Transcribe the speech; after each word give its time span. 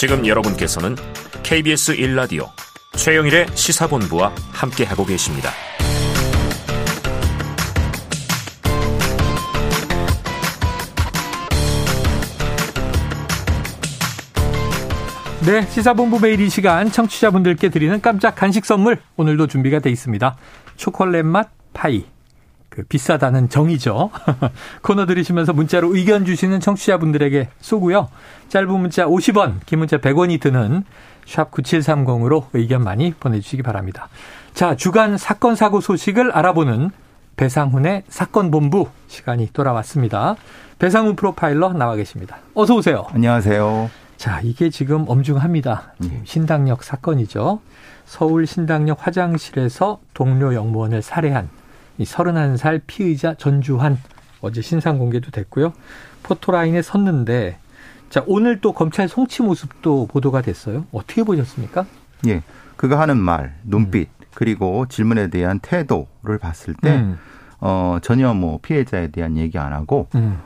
지금 0.00 0.26
여러분께서는 0.26 0.96
KBS 1.42 1.94
1라디오 1.94 2.48
최영일의 2.96 3.48
시사본부와 3.54 4.34
함께하고 4.50 5.04
계십니다. 5.04 5.50
네, 15.44 15.66
시사본부 15.68 16.18
매일 16.18 16.40
이 16.40 16.48
시간 16.48 16.90
청취자분들께 16.90 17.68
드리는 17.68 18.00
깜짝 18.00 18.34
간식 18.36 18.64
선물 18.64 19.02
오늘도 19.18 19.48
준비가 19.48 19.80
돼 19.80 19.90
있습니다. 19.90 20.34
초콜릿 20.76 21.26
맛 21.26 21.50
파이. 21.74 22.06
그 22.70 22.84
비싸다는 22.84 23.48
정의죠. 23.48 24.10
코너 24.80 25.04
들으시면서 25.04 25.52
문자로 25.52 25.94
의견 25.94 26.24
주시는 26.24 26.60
청취자분들에게 26.60 27.48
쏘고요. 27.60 28.08
짧은 28.48 28.70
문자 28.70 29.06
50원, 29.06 29.56
긴 29.66 29.80
문자 29.80 29.98
100원이 29.98 30.40
드는 30.40 30.84
샵 31.26 31.50
9730으로 31.50 32.46
의견 32.54 32.82
많이 32.82 33.12
보내주시기 33.12 33.62
바랍니다. 33.62 34.08
자, 34.54 34.76
주간 34.76 35.18
사건 35.18 35.56
사고 35.56 35.80
소식을 35.80 36.32
알아보는 36.32 36.90
배상훈의 37.36 38.04
사건 38.08 38.50
본부 38.50 38.88
시간이 39.08 39.50
돌아왔습니다. 39.52 40.36
배상훈 40.78 41.16
프로파일러 41.16 41.72
나와 41.72 41.96
계십니다. 41.96 42.38
어서 42.54 42.74
오세요. 42.76 43.06
안녕하세요. 43.10 43.90
자, 44.16 44.40
이게 44.42 44.70
지금 44.70 45.06
엄중합니다. 45.08 45.94
예. 46.04 46.20
신당역 46.24 46.84
사건이죠. 46.84 47.60
서울 48.04 48.46
신당역 48.46 49.06
화장실에서 49.06 50.00
동료 50.14 50.54
영무원을 50.54 51.00
살해한 51.00 51.48
이 52.00 52.04
31살 52.04 52.80
피의자 52.86 53.34
전주환 53.34 53.98
어제 54.40 54.62
신상 54.62 54.98
공개도 54.98 55.30
됐고요. 55.32 55.74
포토라인에 56.22 56.80
섰는데 56.80 57.58
자, 58.08 58.24
오늘 58.26 58.60
또 58.62 58.72
검찰 58.72 59.06
송치 59.06 59.42
모습도 59.42 60.06
보도가 60.06 60.40
됐어요. 60.40 60.86
어떻게 60.92 61.22
보셨습니까? 61.22 61.84
예. 62.26 62.42
그가 62.76 62.98
하는 62.98 63.18
말, 63.18 63.54
눈빛, 63.64 64.08
음. 64.08 64.26
그리고 64.32 64.86
질문에 64.88 65.28
대한 65.28 65.58
태도를 65.60 66.38
봤을 66.40 66.74
때 66.74 66.96
음. 66.96 67.18
어, 67.60 67.98
전혀 68.00 68.32
뭐 68.32 68.58
피해자에 68.62 69.08
대한 69.08 69.36
얘기 69.36 69.58
안 69.58 69.74
하고 69.74 70.08
음. 70.14 70.38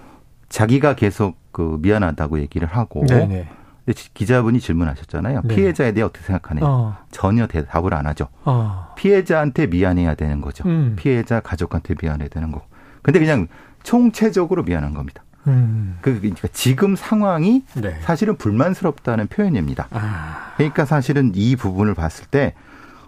자기가 0.48 0.96
계속 0.96 1.36
그 1.52 1.78
미안하다고 1.80 2.40
얘기를 2.40 2.66
하고 2.66 3.06
네네. 3.06 3.48
기자분이 3.92 4.60
질문하셨잖아요. 4.60 5.42
네. 5.44 5.54
피해자에 5.54 5.92
대해 5.92 6.04
어떻게 6.04 6.24
생각하냐. 6.24 6.60
어. 6.64 6.96
전혀 7.10 7.46
대답을 7.46 7.92
안 7.94 8.06
하죠. 8.06 8.28
어. 8.44 8.92
피해자한테 8.96 9.66
미안해야 9.66 10.14
되는 10.14 10.40
거죠. 10.40 10.66
음. 10.66 10.94
피해자 10.96 11.40
가족한테 11.40 11.94
미안해야 12.00 12.28
되는 12.28 12.50
거. 12.50 12.62
근데 13.02 13.18
그냥 13.18 13.46
총체적으로 13.82 14.62
미안한 14.62 14.94
겁니다. 14.94 15.22
음. 15.46 15.98
그, 16.00 16.18
그러니까 16.20 16.48
지금 16.54 16.96
상황이 16.96 17.62
네. 17.74 17.98
사실은 18.00 18.36
불만스럽다는 18.36 19.26
표현입니다. 19.26 19.88
아. 19.90 20.52
그러니까 20.56 20.86
사실은 20.86 21.32
이 21.34 21.54
부분을 21.56 21.92
봤을 21.94 22.24
때 22.26 22.54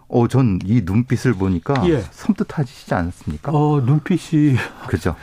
어, 0.08 0.28
전 0.28 0.58
이 0.64 0.82
눈빛을 0.84 1.32
보니까 1.34 1.82
예. 1.88 2.00
섬뜩하시지 2.10 2.94
않습니까? 2.94 3.50
어, 3.52 3.80
눈빛이. 3.80 4.56
그죠. 4.86 5.16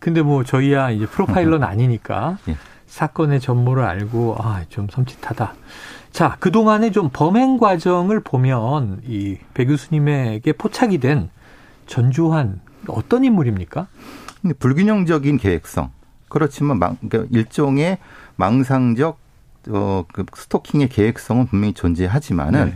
근데 0.00 0.20
뭐 0.22 0.42
저희야 0.44 0.90
이제 0.90 1.06
프로파일러는 1.06 1.66
아니니까 1.66 2.36
예. 2.48 2.56
사건의 2.94 3.40
전모를 3.40 3.84
알고 3.84 4.36
아, 4.38 4.64
좀 4.68 4.88
섬찟하다. 4.88 5.50
자, 6.10 6.36
그동안의 6.40 6.90
좀 6.92 7.08
범행 7.12 7.58
과정을 7.58 8.20
보면 8.20 9.00
이 9.06 9.38
배 9.54 9.64
교수님에게 9.64 10.52
포착이 10.54 10.98
된 10.98 11.30
전주환 11.86 12.60
어떤 12.88 13.24
인물입니까? 13.24 13.86
불균형적인 14.58 15.38
계획성. 15.38 15.90
그렇지만 16.28 16.78
망, 16.78 16.96
그러니까 16.96 17.28
일종의 17.36 17.98
망상적 18.36 19.18
어, 19.68 20.04
그 20.12 20.24
스토킹의 20.34 20.88
계획성은 20.88 21.46
분명히 21.46 21.74
존재하지만은 21.74 22.66
네. 22.66 22.74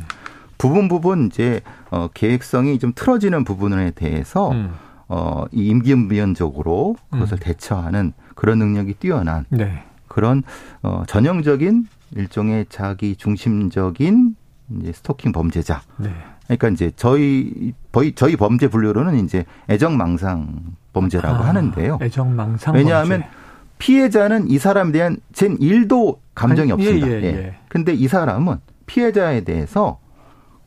부분 0.58 0.89
부분 0.89 1.27
이제 1.27 1.61
어, 1.91 2.08
계획성이 2.14 2.79
좀 2.79 2.92
틀어지는 2.95 3.45
부분에 3.45 3.91
대해서 3.92 4.51
음. 4.52 4.75
어, 5.08 5.45
이 5.51 5.67
임기응변적으로 5.69 6.96
그것을 7.11 7.39
음. 7.39 7.41
대처하는 7.41 8.13
그런 8.35 8.58
능력이 8.58 8.95
뛰어난 8.95 9.46
네. 9.48 9.83
그런 10.14 10.45
어 10.83 11.02
전형적인 11.08 11.89
일종의 12.14 12.67
자기 12.69 13.17
중심적인 13.17 14.36
이제 14.80 14.92
스토킹 14.92 15.33
범죄자. 15.33 15.83
네. 15.97 16.14
그러니까 16.45 16.69
이제 16.69 16.92
저희 16.95 17.73
거의 17.91 18.13
저희 18.14 18.36
범죄 18.36 18.69
분류로는 18.69 19.25
이제 19.25 19.45
애정망상 19.69 20.77
범죄라고 20.92 21.42
아, 21.42 21.48
하는데요. 21.48 21.98
애정망상 22.01 22.77
왜냐하면 22.77 23.23
범죄. 23.23 23.36
피해자는 23.79 24.48
이 24.48 24.58
사람에 24.58 24.92
대한 24.92 25.17
젠 25.33 25.57
일도 25.61 26.20
감정이 26.36 26.70
아니, 26.70 26.85
예, 26.85 26.89
없습니다. 26.89 27.08
예, 27.08 27.23
예, 27.23 27.27
예. 27.27 27.57
근데 27.69 27.92
이 27.92 28.07
사람은 28.07 28.58
피해자에 28.86 29.41
대해서 29.41 29.98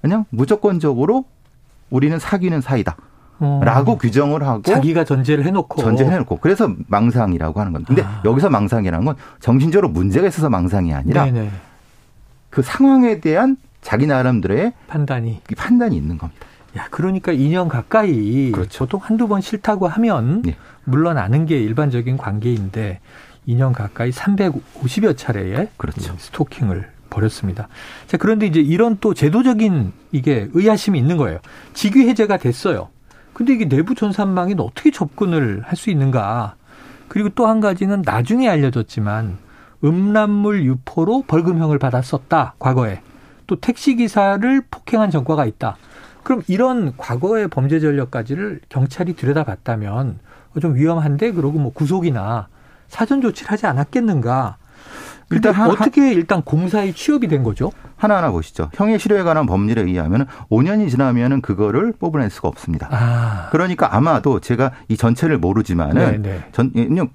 그냥 0.02 0.25
무조건적으로 0.29 1.24
우리는 1.90 2.19
사귀는 2.19 2.59
사이다. 2.59 2.97
어. 3.40 3.62
라고 3.64 3.98
규정을 3.98 4.44
하고 4.44 4.62
자기가 4.64 5.03
전제를 5.03 5.46
해놓고 5.46 5.81
전제를 5.81 6.12
해놓고 6.14 6.38
그래서 6.38 6.74
망상이라고 6.88 7.59
하는 7.59 7.74
겁니다. 7.74 7.94
근데 7.94 8.03
아. 8.03 8.22
여기서 8.25 8.50
망상이라는 8.50 9.06
건 9.06 9.16
정신적으로 9.40 9.90
문제가 9.90 10.28
있어서 10.28 10.50
망상이 10.50 10.94
아니라 10.94 11.25
네네. 11.25 11.52
그 12.50 12.62
상황에 12.62 13.20
대한 13.20 13.58
자기 13.81 14.08
나름대로의 14.08 14.74
판단이 14.88 15.42
판단이 15.56 15.96
있는 15.96 16.18
겁니다. 16.18 16.46
야, 16.78 16.88
그러니까 16.92 17.31
2년 17.31 17.68
가까이 17.68 18.52
그렇죠. 18.52 18.86
보통 18.86 19.00
한두 19.03 19.28
번 19.28 19.42
싫다고 19.42 19.88
하면 19.88 20.42
네. 20.44 20.56
물러나는 20.84 21.46
게 21.46 21.59
일반적인 21.59 22.18
관계인데 22.18 23.00
2년 23.47 23.74
가까이 23.74 24.12
350여 24.12 25.18
차례의 25.18 25.70
그렇죠. 25.78 26.14
스토킹을 26.18 26.90
벌였습니다. 27.09 27.68
자, 28.08 28.18
그런데 28.18 28.46
이제 28.46 28.59
이런 28.59 28.97
또 29.00 29.14
제도적인 29.14 29.94
이게 30.12 30.50
의아심이 30.53 31.00
있는 31.00 31.18
거예요. 31.18 31.40
직위 31.74 32.08
해제가 32.09 32.38
됐어요. 32.38 32.90
근데 33.38 33.53
이게 33.53 33.70
내부 33.70 33.94
전산망에 33.94 34.56
어떻게 34.58 34.90
접근을 34.90 35.62
할 35.64 35.75
수 35.78 35.92
있는가? 35.92 36.56
그리고 37.08 37.30
또 37.30 37.46
한 37.46 37.59
가지는 37.62 38.02
나중에 38.03 38.50
알려졌지만 38.50 39.38
음란물 39.84 40.66
유포로 40.66 41.25
벌금형을 41.28 41.78
받았었다. 41.78 42.56
과거에. 42.58 43.02
또 43.46 43.56
택시 43.58 43.96
기사를 43.96 44.62
폭행한 44.72 45.12
전과가 45.12 45.46
있다. 45.46 45.78
그럼 46.24 46.42
이런 46.47 46.97
과거의 46.97 47.47
범죄 47.47 47.80
전력까지를 47.80 48.62
경찰이 48.70 49.16
들여다봤다면 49.16 50.18
좀 50.59 50.74
위험한데 50.74 51.34
그러고 51.34 51.59
뭐 51.59 51.72
구속이나 51.72 52.47
사전 52.88 53.22
조치를 53.22 53.52
하지 53.52 53.68
않았겠는가? 53.68 54.58
일단 55.32 55.54
하, 55.54 55.68
어떻게 55.68 56.14
일단 56.14 56.42
공사에 56.42 56.94
취업이 56.94 57.28
된 57.28 57.44
거죠? 57.44 57.72
하나하나 57.98 58.32
보시죠. 58.32 58.70
형의 58.74 59.00
실효에 59.00 59.24
관한 59.24 59.46
법률에 59.46 59.82
의하면 59.82 60.26
5년이 60.50 60.90
지나면은 60.90 61.42
그거를 61.42 61.94
뽑아낼 62.00 62.30
수가 62.30 62.48
없습니다. 62.48 62.88
아. 62.92 63.50
그러니까 63.52 63.96
아마도 63.96 64.40
제가 64.40 64.72
이 64.88 64.96
전체를 64.96 65.38
모르지만은 65.38 66.22
네네. 66.22 66.44
전 66.52 66.72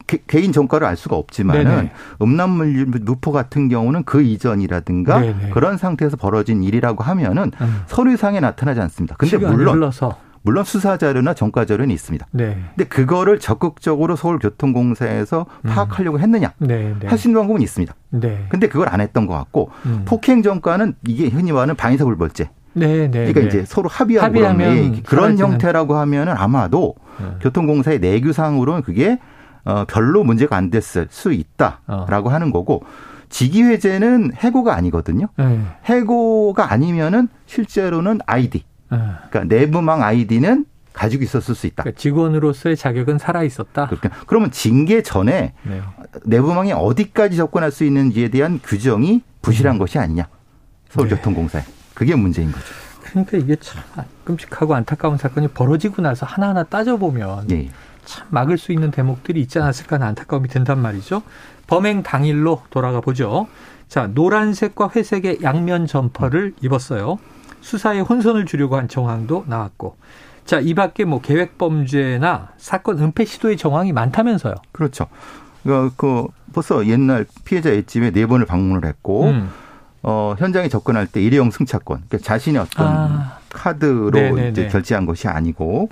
개, 0.06 0.18
개인 0.26 0.52
정가를 0.52 0.86
알 0.86 0.96
수가 0.96 1.16
없지만은 1.16 1.64
네네. 1.64 1.92
음란물 2.20 2.86
유포 3.08 3.32
같은 3.32 3.68
경우는 3.68 4.04
그 4.04 4.22
이전이라든가 4.22 5.20
네네. 5.20 5.50
그런 5.50 5.78
상태에서 5.78 6.16
벌어진 6.16 6.62
일이라고 6.62 7.02
하면은 7.04 7.52
음. 7.60 7.82
서류상에 7.86 8.40
나타나지 8.40 8.80
않습니다. 8.80 9.14
근데 9.18 9.38
물론 9.38 9.76
흘러서. 9.76 10.16
물론 10.42 10.64
수사 10.64 10.96
자료나 10.96 11.34
정가 11.34 11.64
자료는 11.64 11.94
있습니다. 11.94 12.26
네. 12.32 12.58
근데 12.74 12.84
그거를 12.88 13.38
적극적으로 13.38 14.16
서울교통공사에서 14.16 15.46
음. 15.64 15.70
파악하려고 15.70 16.18
했느냐? 16.18 16.52
네, 16.58 16.94
네. 16.98 17.06
할수 17.06 17.28
있는 17.28 17.40
방법은 17.40 17.62
있습니다. 17.62 17.94
네. 18.10 18.46
근데 18.48 18.68
그걸 18.68 18.88
안 18.88 19.00
했던 19.00 19.26
것 19.26 19.34
같고 19.34 19.70
음. 19.86 20.02
폭행 20.04 20.42
정가는 20.42 20.94
이게 21.06 21.28
흔히 21.28 21.52
말하는 21.52 21.76
방위사불벌죄. 21.76 22.50
네, 22.74 22.86
네. 22.86 23.10
그러니까 23.10 23.40
네. 23.40 23.46
이제 23.46 23.64
서로 23.64 23.88
합의한 23.88 24.32
그런, 24.32 25.02
그런 25.02 25.38
형태라고 25.38 25.96
하면은 25.96 26.34
아마도 26.36 26.94
네. 27.20 27.26
교통공사의 27.40 28.00
내규상으로는 28.00 28.82
그게 28.82 29.18
어 29.64 29.84
별로 29.86 30.24
문제가 30.24 30.56
안 30.56 30.70
됐을 30.70 31.06
수 31.10 31.32
있다라고 31.32 32.28
어. 32.28 32.32
하는 32.32 32.50
거고 32.50 32.82
직위해제는 33.28 34.32
해고가 34.34 34.74
아니거든요. 34.74 35.28
네. 35.36 35.60
해고가 35.84 36.72
아니면은 36.72 37.28
실제로는 37.46 38.20
아이디 38.26 38.64
그러니까 39.30 39.44
내부망 39.44 40.02
아이디는 40.02 40.66
가지고 40.92 41.24
있었을 41.24 41.54
수 41.54 41.66
있다. 41.66 41.82
그러니까 41.84 41.98
직원으로서의 41.98 42.76
자격은 42.76 43.18
살아 43.18 43.42
있었다. 43.42 43.86
그러니까 43.86 44.10
그러면 44.26 44.50
징계 44.50 45.02
전에 45.02 45.54
네. 45.62 45.80
내부망이 46.24 46.72
어디까지 46.72 47.36
접근할 47.36 47.70
수 47.70 47.84
있는지에 47.84 48.28
대한 48.28 48.60
규정이 48.62 49.22
부실한 49.40 49.76
음. 49.76 49.78
것이 49.78 49.98
아니냐. 49.98 50.28
서울교통공사에. 50.90 51.62
네. 51.62 51.72
그게 51.94 52.14
문제인 52.14 52.52
거죠. 52.52 52.66
그러니까 53.02 53.38
이게 53.38 53.56
참 53.56 53.82
끔찍하고 54.24 54.74
안타까운 54.74 55.18
사건이 55.18 55.48
벌어지고 55.48 56.02
나서 56.02 56.26
하나하나 56.26 56.62
따져보면 56.64 57.46
네. 57.48 57.70
참 58.04 58.26
막을 58.30 58.58
수 58.58 58.72
있는 58.72 58.90
대목들이 58.90 59.40
있지 59.40 59.58
않았을까 59.58 59.96
하는 59.96 60.08
안타까움이 60.08 60.48
든단 60.48 60.80
말이죠. 60.80 61.22
범행 61.66 62.02
당일로 62.02 62.62
돌아가 62.70 63.00
보죠. 63.00 63.48
자, 63.88 64.06
노란색과 64.06 64.90
회색의 64.94 65.38
양면 65.42 65.86
점퍼를 65.86 66.54
입었어요. 66.62 67.18
수사에 67.62 68.00
혼선을 68.00 68.44
주려고 68.44 68.76
한 68.76 68.88
정황도 68.88 69.44
나왔고. 69.46 69.96
자, 70.44 70.60
이 70.60 70.74
밖에 70.74 71.04
뭐 71.04 71.20
계획 71.20 71.56
범죄나 71.56 72.50
사건 72.58 72.98
은폐 72.98 73.24
시도의 73.24 73.56
정황이 73.56 73.92
많다면서요. 73.92 74.54
그렇죠. 74.72 75.06
그, 75.62 75.90
그 75.96 76.26
벌써 76.52 76.86
옛날 76.86 77.24
피해자 77.44 77.70
옆집에 77.70 78.10
네 78.10 78.26
번을 78.26 78.44
방문을 78.44 78.84
했고 78.84 79.26
음. 79.26 79.50
어, 80.02 80.34
현장에 80.36 80.68
접근할 80.68 81.06
때 81.06 81.22
일회용 81.22 81.50
승차권, 81.52 82.02
그러니까 82.08 82.18
자신의 82.18 82.60
어떤 82.60 82.86
아. 82.88 83.38
카드로 83.50 84.10
네네네. 84.10 84.48
이제 84.48 84.66
결제한 84.66 85.06
것이 85.06 85.28
아니고 85.28 85.88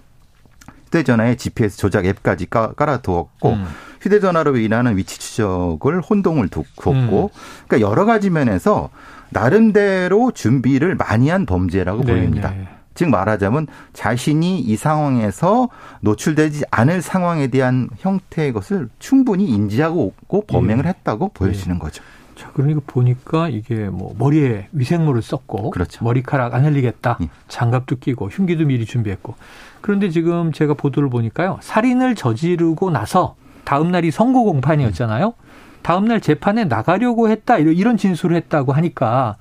휴대전화에 0.86 1.36
GPS 1.36 1.78
조작 1.78 2.04
앱까지 2.04 2.50
깔아두었고 2.50 3.52
음. 3.52 3.66
휴대전화로 4.00 4.56
인하는 4.56 4.96
위치 4.96 5.20
추적을 5.20 6.00
혼동을 6.00 6.48
두었고 6.48 6.90
음. 6.90 7.28
그러니까 7.68 7.88
여러 7.88 8.04
가지 8.04 8.30
면에서 8.30 8.90
나름대로 9.30 10.32
준비를 10.32 10.94
많이 10.96 11.28
한 11.28 11.46
범죄라고 11.46 12.04
네네. 12.04 12.20
보입니다. 12.20 12.54
즉 12.94 13.08
말하자면 13.08 13.66
자신이 13.92 14.60
이 14.60 14.76
상황에서 14.76 15.68
노출되지 16.00 16.64
않을 16.70 17.02
상황에 17.02 17.46
대한 17.46 17.88
형태의 17.98 18.52
것을 18.52 18.88
충분히 18.98 19.48
인지하고 19.48 20.12
범행을 20.48 20.84
예. 20.84 20.90
했다고 20.90 21.30
보여지는 21.32 21.76
예. 21.76 21.78
거죠. 21.78 22.02
자, 22.34 22.50
그러니까 22.52 22.80
보니까 22.86 23.48
이게 23.48 23.88
뭐 23.88 24.14
머리에 24.18 24.68
위생물을 24.72 25.22
썼고 25.22 25.70
그렇죠. 25.70 26.04
머리카락 26.04 26.54
안 26.54 26.64
흘리겠다. 26.64 27.18
예. 27.22 27.28
장갑도 27.48 27.96
끼고 27.96 28.28
흉기도 28.28 28.64
미리 28.64 28.84
준비했고. 28.84 29.34
그런데 29.80 30.10
지금 30.10 30.52
제가 30.52 30.74
보도를 30.74 31.08
보니까요. 31.10 31.58
살인을 31.62 32.14
저지르고 32.16 32.90
나서 32.90 33.36
다음 33.64 33.92
날이 33.92 34.10
선고 34.10 34.44
공판이었잖아요. 34.44 35.34
다음 35.82 36.06
날 36.06 36.20
재판에 36.20 36.64
나가려고 36.64 37.28
했다. 37.28 37.58
이런 37.58 37.96
진술을 37.96 38.36
했다고 38.36 38.72
하니까 38.72 39.36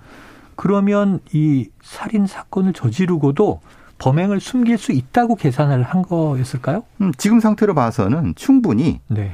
그러면 0.56 1.20
이 1.32 1.70
살인 1.82 2.28
사건을 2.28 2.74
저지르고도 2.74 3.62
범행을 3.98 4.40
숨길 4.40 4.78
수 4.78 4.92
있다고 4.92 5.36
계산을 5.36 5.84
한 5.84 6.02
거였을까요? 6.02 6.84
음, 7.02 7.12
지금 7.18 7.40
상태로 7.40 7.74
봐서는 7.76 8.34
충분히 8.36 9.02
네. 9.08 9.32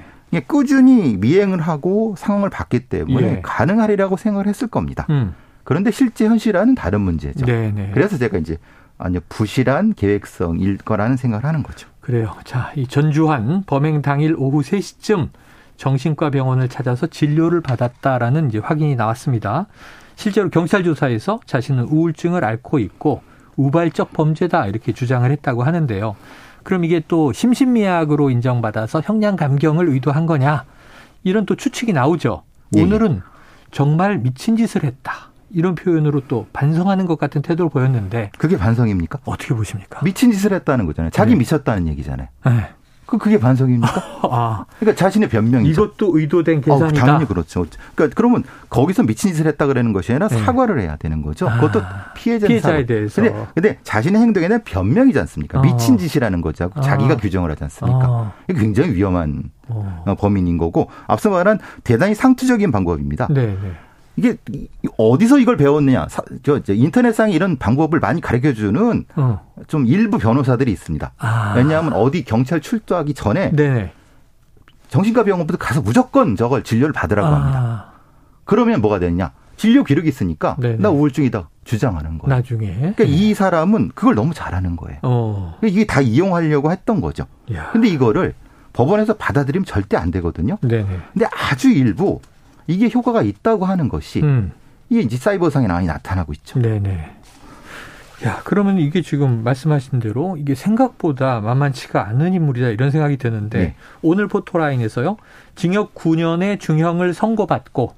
꾸준히 0.47 1.15
미행을 1.17 1.61
하고 1.61 2.15
상황을 2.17 2.49
봤기 2.49 2.87
때문에 2.87 3.27
예. 3.27 3.41
가능하리라고 3.41 4.17
생각을 4.17 4.47
했을 4.47 4.67
겁니다. 4.67 5.05
음. 5.09 5.33
그런데 5.63 5.91
실제 5.91 6.25
현실화는 6.25 6.75
다른 6.75 7.01
문제죠. 7.01 7.45
네네. 7.45 7.71
네. 7.71 7.91
그래서 7.93 8.17
제가 8.17 8.37
이제 8.37 8.57
아니요 8.97 9.21
부실한 9.29 9.93
계획성일 9.93 10.77
거라는 10.79 11.17
생각을 11.17 11.45
하는 11.45 11.63
거죠. 11.63 11.87
그래요. 12.01 12.35
자, 12.43 12.71
이 12.75 12.85
전주환 12.87 13.63
범행 13.65 14.01
당일 14.01 14.35
오후 14.37 14.61
3시쯤 14.61 15.29
정신과 15.77 16.29
병원을 16.29 16.69
찾아서 16.69 17.07
진료를 17.07 17.61
받았다라는 17.61 18.49
이제 18.49 18.59
확인이 18.59 18.95
나왔습니다. 18.95 19.67
실제로 20.15 20.49
경찰 20.49 20.83
조사에서 20.83 21.39
자신은 21.45 21.85
우울증을 21.85 22.43
앓고 22.43 22.79
있고 22.79 23.21
우발적 23.57 24.13
범죄다 24.13 24.67
이렇게 24.67 24.91
주장을 24.93 25.29
했다고 25.29 25.63
하는데요. 25.63 26.15
그럼 26.63 26.83
이게 26.83 27.01
또 27.07 27.31
심신미약으로 27.31 28.29
인정받아서 28.29 29.01
형량 29.01 29.35
감경을 29.35 29.89
의도한 29.89 30.25
거냐? 30.25 30.65
이런 31.23 31.45
또 31.45 31.55
추측이 31.55 31.93
나오죠. 31.93 32.43
예. 32.75 32.81
오늘은 32.81 33.21
정말 33.71 34.17
미친 34.17 34.57
짓을 34.57 34.83
했다. 34.83 35.31
이런 35.51 35.75
표현으로 35.75 36.21
또 36.27 36.47
반성하는 36.53 37.05
것 37.05 37.17
같은 37.17 37.41
태도를 37.41 37.69
보였는데 37.69 38.31
그게 38.37 38.57
반성입니까? 38.57 39.19
어떻게 39.25 39.53
보십니까? 39.53 40.01
미친 40.03 40.31
짓을 40.31 40.53
했다는 40.53 40.85
거잖아요. 40.85 41.11
자기 41.11 41.33
네. 41.33 41.39
미쳤다는 41.39 41.87
얘기잖아요. 41.89 42.27
네. 42.45 42.69
그 43.05 43.17
그게 43.17 43.39
반성입니까? 43.39 43.87
아, 44.31 44.65
그러니까 44.79 44.99
자신의 44.99 45.29
변명이죠. 45.29 45.69
이것도 45.85 46.17
의도된 46.17 46.61
계산이다. 46.61 46.85
어, 46.85 47.05
당연히 47.05 47.25
그렇죠. 47.27 47.65
그러니까 47.93 48.15
그러면 48.15 48.43
거기서 48.69 49.03
미친 49.03 49.31
짓을 49.31 49.47
했다 49.47 49.67
그러는 49.67 49.93
것이 49.93 50.11
아니라 50.11 50.27
네. 50.27 50.37
사과를 50.37 50.79
해야 50.79 50.95
되는 50.95 51.21
거죠. 51.21 51.47
아, 51.47 51.55
그것도 51.59 51.81
피해자 52.15 52.47
피해자에. 52.47 52.85
대해서. 52.85 53.21
근데, 53.21 53.45
근데 53.53 53.79
자신의 53.83 54.21
행동에 54.21 54.47
대한 54.47 54.63
변명이지 54.63 55.19
않습니까? 55.19 55.59
어. 55.59 55.61
미친 55.61 55.97
짓이라는 55.97 56.41
거죠. 56.41 56.71
어. 56.73 56.81
자기가 56.81 57.17
규정을 57.17 57.51
하지 57.51 57.63
않습니까? 57.65 58.09
어. 58.09 58.33
이게 58.49 58.59
굉장히 58.59 58.93
위험한 58.93 59.51
어. 59.67 60.15
범인인 60.17 60.57
거고 60.57 60.89
앞서 61.07 61.29
말한 61.29 61.59
대단히 61.83 62.15
상투적인 62.15 62.71
방법입니다. 62.71 63.27
네, 63.29 63.45
네. 63.47 63.71
이게 64.17 64.37
어디서 64.97 65.39
이걸 65.39 65.57
배웠느냐? 65.57 66.07
저 66.43 66.61
인터넷상에 66.67 67.33
이런 67.33 67.57
방법을 67.57 67.99
많이 67.99 68.21
가르쳐 68.21 68.53
주는 68.53 69.05
어. 69.15 69.41
좀 69.67 69.85
일부 69.85 70.17
변호사들이 70.17 70.71
있습니다. 70.71 71.11
아. 71.17 71.53
왜냐하면 71.55 71.93
어디 71.93 72.23
경찰 72.23 72.61
출두하기 72.61 73.13
전에 73.13 73.51
네. 73.51 73.91
정신과 74.87 75.23
병원부터 75.23 75.57
가서 75.57 75.81
무조건 75.81 76.35
저걸 76.35 76.63
진료를 76.63 76.93
받으라고 76.93 77.27
아. 77.27 77.33
합니다. 77.33 77.91
그러면 78.45 78.81
뭐가 78.81 78.99
되느냐? 78.99 79.31
진료 79.57 79.83
기록이 79.83 80.07
있으니까 80.07 80.55
네네. 80.59 80.77
나 80.77 80.89
우울증이다 80.89 81.49
주장하는 81.63 82.17
거예요. 82.19 82.35
나중에. 82.35 82.73
그러니까 82.75 83.03
네. 83.03 83.09
이 83.09 83.33
사람은 83.33 83.91
그걸 83.95 84.15
너무 84.15 84.33
잘하는 84.33 84.75
거예요. 84.75 84.99
어. 85.01 85.55
그러니까 85.59 85.75
이게 85.75 85.85
다 85.85 86.01
이용하려고 86.01 86.71
했던 86.71 87.01
거죠. 87.01 87.25
야. 87.53 87.69
근데 87.71 87.87
이거를 87.87 88.33
법원에서 88.73 89.15
받아들이면 89.15 89.65
절대 89.65 89.97
안 89.97 90.11
되거든요. 90.11 90.57
네네. 90.61 90.85
근데 91.13 91.25
아주 91.31 91.69
일부 91.69 92.19
이게 92.67 92.89
효과가 92.93 93.21
있다고 93.21 93.65
하는 93.65 93.89
것이 93.89 94.21
음. 94.21 94.51
이게 94.89 95.01
이제 95.01 95.17
사이버상에 95.17 95.67
많이 95.67 95.87
나타나고 95.87 96.33
있죠. 96.33 96.59
네네. 96.59 97.11
야, 98.25 98.41
그러면 98.45 98.77
이게 98.77 99.01
지금 99.01 99.43
말씀하신 99.43 99.99
대로 99.99 100.37
이게 100.37 100.55
생각보다 100.55 101.41
만만치가 101.41 102.07
않은 102.07 102.33
인물이다 102.33 102.69
이런 102.69 102.89
생각이 102.89 103.17
드는데 103.17 103.59
네. 103.59 103.75
오늘 104.01 104.27
포토라인에서요. 104.27 105.17
징역 105.55 105.93
9년의 105.93 106.59
중형을 106.59 107.13
선고받고 107.13 107.93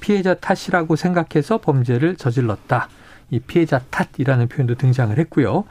피해자 0.00 0.34
탓이라고 0.34 0.96
생각해서 0.96 1.58
범죄를 1.58 2.16
저질렀다. 2.16 2.88
이 3.30 3.40
피해자 3.40 3.80
탓이라는 3.90 4.48
표현도 4.48 4.74
등장을 4.74 5.16
했고요. 5.18 5.64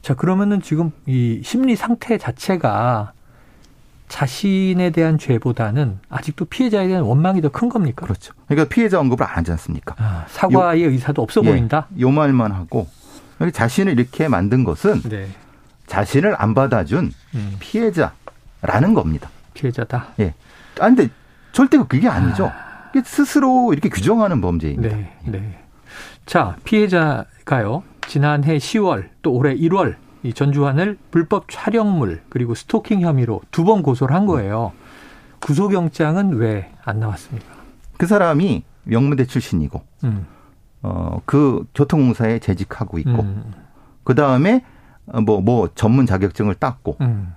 자, 0.00 0.14
그러면은 0.14 0.62
지금 0.62 0.90
이 1.06 1.42
심리 1.44 1.76
상태 1.76 2.16
자체가 2.16 3.12
자신에 4.08 4.90
대한 4.90 5.18
죄보다는 5.18 5.98
아직도 6.08 6.44
피해자에 6.46 6.88
대한 6.88 7.02
원망이 7.04 7.40
더 7.40 7.48
큰 7.48 7.68
겁니까? 7.68 8.04
그렇죠. 8.04 8.34
그러니까 8.46 8.72
피해자 8.72 9.00
언급을 9.00 9.24
안 9.26 9.38
하지 9.38 9.50
않습니까? 9.52 9.94
아, 9.98 10.24
사과의 10.28 10.84
요, 10.84 10.90
의사도 10.90 11.22
없어 11.22 11.40
예, 11.44 11.50
보인다. 11.50 11.88
요 12.00 12.10
말만 12.10 12.52
하고 12.52 12.86
자신을 13.52 13.98
이렇게 13.98 14.28
만든 14.28 14.64
것은 14.64 15.02
네. 15.02 15.28
자신을 15.86 16.34
안 16.38 16.54
받아준 16.54 17.12
음. 17.34 17.56
피해자라는 17.58 18.94
겁니다. 18.94 19.28
피해자다. 19.54 20.08
예. 20.20 20.34
아 20.80 20.86
근데 20.86 21.08
절대 21.52 21.78
그게 21.78 22.08
아니죠. 22.08 22.46
아. 22.46 22.90
스스로 23.04 23.72
이렇게 23.72 23.88
규정하는 23.88 24.40
범죄입니다. 24.40 24.96
네. 24.96 25.12
네. 25.24 25.58
자, 26.26 26.56
피해자가요. 26.64 27.82
지난해 28.06 28.58
10월 28.58 29.08
또 29.22 29.32
올해 29.32 29.54
1월 29.56 29.96
이 30.24 30.32
전주환을 30.32 30.98
불법 31.10 31.44
촬영물 31.50 32.22
그리고 32.30 32.54
스토킹 32.54 33.02
혐의로 33.02 33.42
두 33.50 33.64
번 33.64 33.82
고소를 33.82 34.14
한 34.16 34.26
거예요. 34.26 34.72
구속영장은 35.40 36.32
왜 36.36 36.70
안 36.84 36.98
나왔습니까? 37.00 37.46
그 37.96 38.06
사람이 38.06 38.64
명문대 38.84 39.24
출신이고, 39.26 39.82
음. 40.04 40.26
어, 40.82 41.20
그 41.24 41.64
교통공사에 41.74 42.38
재직하고 42.40 42.98
있고, 42.98 43.22
음. 43.22 43.52
그 44.02 44.14
다음에 44.14 44.64
뭐, 45.24 45.40
뭐 45.40 45.68
전문 45.74 46.04
자격증을 46.06 46.54
땄고, 46.56 46.96
음. 47.00 47.32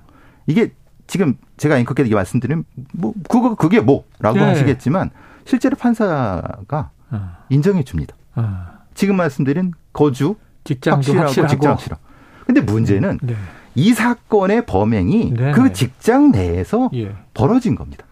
이게 0.48 0.74
지금 1.08 1.36
제가 1.56 1.78
앵커께 1.78 2.04
말씀드리면, 2.14 2.66
뭐, 2.94 3.14
그거, 3.30 3.56
그게 3.56 3.80
뭐? 3.80 4.04
라고 4.20 4.40
네. 4.40 4.44
하시겠지만, 4.46 5.12
실제로 5.46 5.78
판사가 5.78 6.92
어. 7.12 7.30
인정해 7.50 7.84
줍니다. 7.84 8.16
어. 8.36 8.66
지금 8.94 9.16
말씀드린 9.16 9.72
거주, 9.94 10.36
직장도 10.66 10.98
확실하고, 10.98 11.22
확실하고. 11.28 11.50
직장 11.54 11.72
확실하고. 11.72 12.02
근데 12.48 12.62
문제는 12.62 13.20
네. 13.22 13.36
이 13.75 13.94
사건의 13.94 14.66
범행이 14.66 15.34
네네. 15.36 15.51
그 15.51 15.74
직장 15.74 16.32
내에서 16.32 16.89
예. 16.96 17.12
벌어진 17.34 17.75
겁니다. 17.75 18.06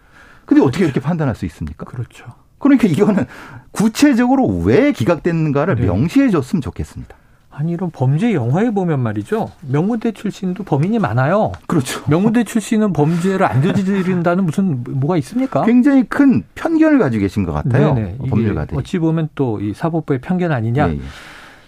근데 0.44 0.62
어떻게 0.62 0.84
이렇게 0.84 1.00
판단할 1.00 1.34
수 1.34 1.46
있습니까? 1.46 1.86
그렇죠. 1.86 2.26
그러니까 2.58 2.86
이거는 2.86 3.24
구체적으로 3.72 4.46
왜 4.46 4.92
기각됐는가를 4.92 5.76
네. 5.76 5.86
명시해 5.86 6.30
줬으면 6.30 6.60
좋겠습니다. 6.60 7.16
아니 7.50 7.72
이런 7.72 7.90
범죄 7.90 8.34
영화에 8.34 8.70
보면 8.70 9.00
말이죠. 9.00 9.50
명문대 9.62 10.12
출신도 10.12 10.64
범인이 10.64 10.98
많아요. 10.98 11.52
그렇죠. 11.66 12.02
명문대 12.06 12.44
출신은 12.44 12.92
범죄를 12.92 13.46
안 13.46 13.62
저지른다는 13.62 14.44
무슨 14.44 14.84
뭐가 14.86 15.16
있습니까? 15.16 15.64
굉장히 15.64 16.04
큰 16.04 16.44
편견을 16.54 16.98
가지고 16.98 17.22
계신 17.22 17.44
것 17.44 17.52
같아요. 17.52 17.94
네네. 17.94 18.18
법률가들이. 18.28 18.78
어찌 18.78 18.98
보면 18.98 19.30
또 19.34 19.58
이 19.62 19.72
사법부의 19.72 20.20
편견 20.20 20.52
아니냐. 20.52 20.86
네, 20.88 20.92
네. 20.96 21.00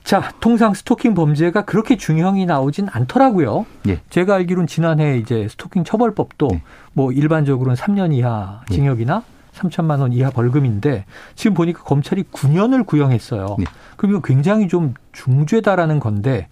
자, 0.08 0.32
통상 0.40 0.72
스토킹 0.72 1.12
범죄가 1.12 1.66
그렇게 1.66 1.98
중형이 1.98 2.46
나오진 2.46 2.88
않더라고요. 2.90 3.66
예. 3.88 4.00
제가 4.08 4.36
알기로는 4.36 4.66
지난해 4.66 5.18
이제 5.18 5.46
스토킹 5.50 5.84
처벌법도 5.84 6.48
예. 6.54 6.62
뭐 6.94 7.12
일반적으로는 7.12 7.76
3년 7.76 8.14
이하 8.14 8.62
예. 8.70 8.74
징역이나 8.74 9.22
예. 9.22 9.58
3천만 9.58 10.00
원 10.00 10.14
이하 10.14 10.30
벌금인데 10.30 11.04
지금 11.34 11.52
보니까 11.52 11.82
검찰이 11.82 12.22
9년을 12.32 12.86
구형했어요. 12.86 13.58
예. 13.60 13.64
그러면 13.98 14.22
굉장히 14.24 14.66
좀 14.66 14.94
중죄다라는 15.12 16.00
건데 16.00 16.48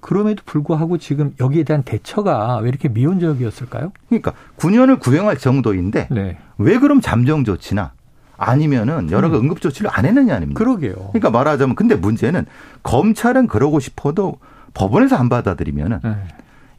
그럼에도 0.00 0.42
불구하고 0.44 0.98
지금 0.98 1.32
여기에 1.38 1.62
대한 1.62 1.84
대처가 1.84 2.56
왜 2.56 2.68
이렇게 2.68 2.88
미온적이었을까요? 2.88 3.92
그러니까 4.08 4.32
9년을 4.56 4.98
구형할 4.98 5.38
정도인데 5.38 6.08
네. 6.10 6.38
왜 6.58 6.80
그럼 6.80 7.00
잠정 7.00 7.44
조치나 7.44 7.92
아니면은 8.40 9.10
여러 9.10 9.28
음. 9.28 9.34
응급 9.34 9.60
조치를 9.60 9.90
안 9.92 10.06
했느냐 10.06 10.34
아닙니까? 10.34 10.58
그러게요. 10.58 10.94
그러니까 11.12 11.30
말하자면 11.30 11.76
근데 11.76 11.94
문제는 11.94 12.46
검찰은 12.82 13.46
그러고 13.46 13.80
싶어도 13.80 14.38
법원에서 14.72 15.16
안 15.16 15.28
받아들이면은 15.28 16.00
네. 16.02 16.16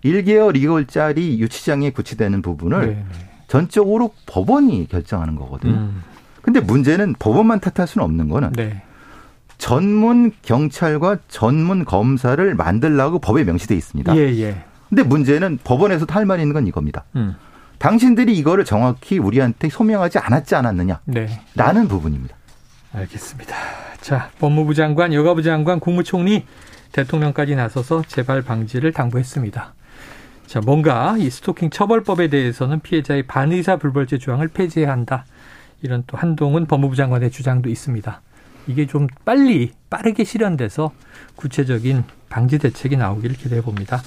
1개월, 0.04 0.56
2개월짜리 0.56 1.38
유치장에 1.38 1.92
구치되는 1.92 2.42
부분을 2.42 2.80
네, 2.82 2.88
네. 2.88 3.06
전적으로 3.48 4.12
법원이 4.26 4.88
결정하는 4.90 5.36
거거든요. 5.36 5.74
음. 5.74 6.04
근데 6.42 6.60
문제는 6.60 7.16
법원만 7.20 7.60
탓할 7.60 7.88
수는 7.88 8.04
없는 8.06 8.30
거는 8.30 8.54
네. 8.54 8.82
전문 9.60 10.32
경찰과 10.42 11.20
전문 11.28 11.86
검사를 11.86 12.56
만들라고 12.56 13.20
법에 13.20 13.44
명시돼 13.44 13.76
있습니다. 13.76 14.16
예, 14.18 14.22
예. 14.40 14.64
근데 14.90 15.04
문제는 15.04 15.60
법원에서 15.64 16.08
할 16.10 16.26
말이 16.26 16.42
있는 16.42 16.56
건 16.56 16.66
이겁니다. 16.66 17.04
음. 17.16 17.36
당신들이 17.82 18.38
이거를 18.38 18.64
정확히 18.64 19.18
우리한테 19.18 19.68
소명하지 19.68 20.20
않았지 20.20 20.54
않았느냐? 20.54 21.00
네. 21.06 21.28
라는 21.56 21.88
부분입니다. 21.88 22.36
알겠습니다. 22.94 23.56
자, 24.02 24.30
법무부 24.38 24.76
장관, 24.76 25.16
여가부 25.16 25.42
장관, 25.42 25.80
국무총리, 25.80 26.46
대통령까지 26.92 27.56
나서서 27.56 28.04
재발 28.08 28.44
방지를 28.44 28.94
당부했습니다. 28.94 29.74
자, 30.46 30.60
뭔가 30.60 31.16
이 31.18 31.28
스토킹 31.32 31.72
처벌법에 31.72 32.28
대해서는 32.28 32.82
피해자의 32.82 33.24
반의사 33.24 33.78
불벌죄 33.78 34.20
조항을 34.20 34.50
폐지해야 34.50 34.92
한다. 34.92 35.26
이런 35.82 36.04
또 36.06 36.18
한동훈 36.18 36.68
법무부 36.68 36.96
장관의 36.96 37.32
주장도 37.32 37.68
있습니다. 37.68 38.22
이게 38.68 38.86
좀 38.86 39.08
빨리 39.26 39.72
빠르게 39.90 40.24
실현돼서 40.24 40.92
구체적인 41.36 42.04
방지 42.30 42.60
대책이 42.60 42.96
나오기를 42.96 43.38
기대해 43.38 43.64
봅니다. 43.64 44.04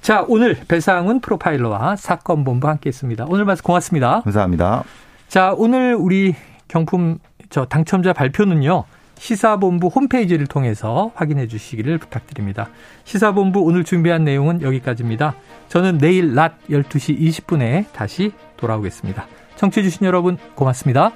자, 0.00 0.24
오늘 0.28 0.56
배상훈 0.66 1.20
프로파일러와 1.20 1.96
사건 1.96 2.44
본부 2.44 2.68
함께 2.68 2.88
했습니다. 2.88 3.26
오늘 3.28 3.44
말씀 3.44 3.62
고맙습니다. 3.62 4.22
감사합니다. 4.22 4.84
자, 5.28 5.54
오늘 5.56 5.94
우리 5.94 6.34
경품 6.68 7.18
저 7.50 7.66
당첨자 7.66 8.12
발표는요. 8.12 8.84
시사본부 9.18 9.88
홈페이지를 9.88 10.46
통해서 10.46 11.10
확인해 11.14 11.46
주시기를 11.46 11.98
부탁드립니다. 11.98 12.70
시사본부 13.04 13.60
오늘 13.60 13.84
준비한 13.84 14.24
내용은 14.24 14.62
여기까지입니다. 14.62 15.34
저는 15.68 15.98
내일 15.98 16.34
낮 16.34 16.54
12시 16.70 17.20
20분에 17.20 17.84
다시 17.92 18.32
돌아오겠습니다. 18.56 19.26
청취해 19.56 19.84
주신 19.84 20.06
여러분 20.06 20.38
고맙습니다. 20.54 21.12